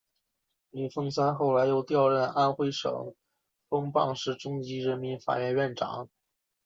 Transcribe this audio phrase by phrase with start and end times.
[0.71, 3.13] 李奉三后来又调任安徽省
[3.69, 6.09] 蚌埠市中级人民法院院长。